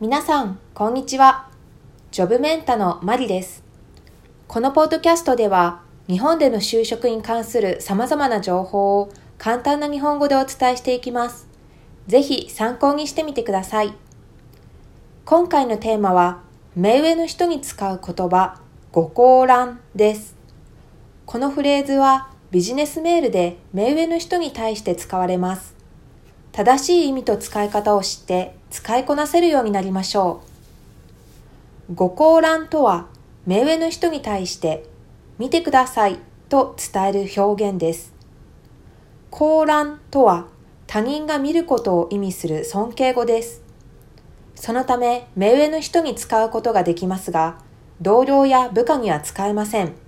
[0.00, 1.50] 皆さん、こんにちは。
[2.12, 3.64] ジョブメンタのマリです。
[4.46, 11.48] このポッドキャストでは、日本での就職に関する様々な情報を簡単な日本語でお伝えしていきます。
[12.06, 13.92] ぜひ参考にしてみてください。
[15.24, 16.42] 今回のテーマは、
[16.76, 18.60] 目上の人に使う言葉、
[18.92, 20.37] ご高覧です。
[21.30, 25.74] このフレーズはビジネスメールで目上の人に対して使われます。
[26.52, 30.40] 正しい意味と使い方を知って使いこなせるようになりましょ
[31.90, 31.94] う。
[31.94, 33.08] ご高覧とは
[33.44, 34.86] 目上の人に対して
[35.38, 38.14] 見てくださいと伝える表現です。
[39.28, 40.46] 高覧とは
[40.86, 43.60] 他人が見ることを意味する尊敬語です。
[44.54, 47.58] そのため目上の人に使うことができますが、
[48.00, 50.07] 同僚や部下には使えません。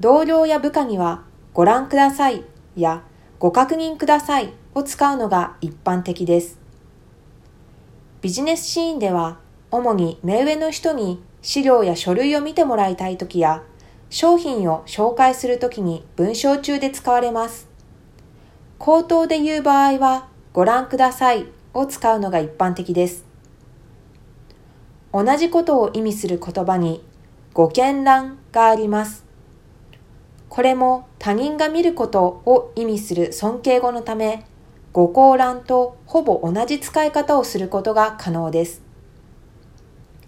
[0.00, 2.44] 同僚や部下にはご覧ください
[2.76, 3.02] や
[3.38, 6.58] ご確認くださいを使うのが一般的です。
[8.20, 9.38] ビジネスシーンでは
[9.70, 13.62] 主に目上の人に資料や書類を見てもらいたいときや
[14.10, 17.68] 商品を紹介するときに文章中で使われます。
[18.78, 23.24] 口頭で言う場合は、ご覧くださいを使うのが一般的です。
[25.12, 27.04] 同じことを意味する言葉に、
[27.52, 29.27] ご見覧があります。
[30.48, 34.44] これも他人が見ることを意味する尊敬語のため、
[34.92, 38.82] ご高覧とほぼ同じ使い方をすることが可能です。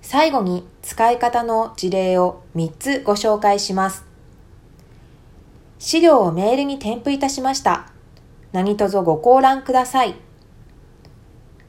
[0.03, 4.05] 最後に使い方の事例を3つご紹介します。
[5.79, 7.91] 資料をメールに添付いたしました。
[8.53, 10.15] 何卒ご高覧ください。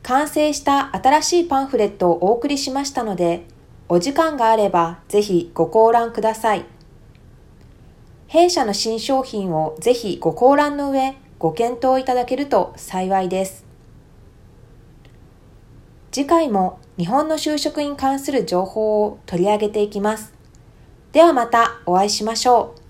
[0.03, 3.45] 完成した新しいパンフレットをお送りしましたので、
[3.87, 6.65] お時間があればぜひご高覧ください。
[8.31, 13.65] 弊社の新商品をぜひご考覧の上、ご検討いただけると幸いです。
[16.13, 20.33] 次回も日本の就職に関する情報を取り上げていきます。
[21.11, 22.80] ではまたお会いしましょう。